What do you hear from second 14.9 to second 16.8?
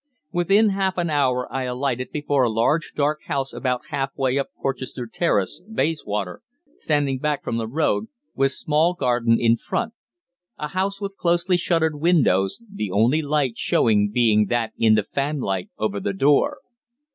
the fanlight over the door.